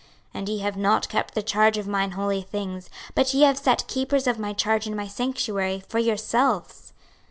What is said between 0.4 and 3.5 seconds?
ye have not kept the charge of mine holy things: but ye